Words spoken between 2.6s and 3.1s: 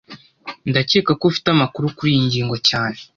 cyane